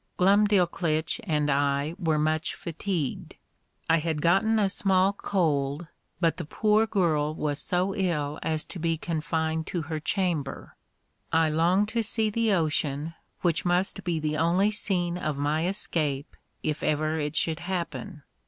[0.17, 3.35] Glumdalclitch and I were much fatigued:
[3.87, 5.85] I had gotten a small cold,
[6.19, 10.75] but the poor girl was so ill as to be confined to her chamber.
[11.31, 16.35] I longed to see the ocean, which must be the only scene of my escape,
[16.63, 18.23] if ever it should happen.